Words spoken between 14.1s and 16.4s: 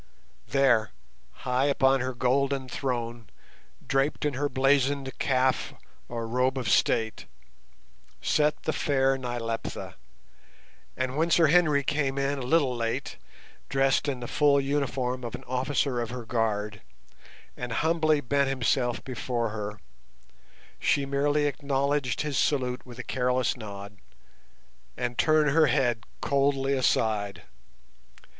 the full uniform of an officer of her